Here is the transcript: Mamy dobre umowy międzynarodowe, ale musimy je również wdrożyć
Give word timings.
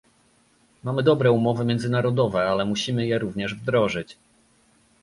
Mamy 0.83 1.03
dobre 1.03 1.31
umowy 1.31 1.65
międzynarodowe, 1.65 2.49
ale 2.49 2.65
musimy 2.65 3.07
je 3.07 3.19
również 3.19 3.55
wdrożyć 3.55 4.17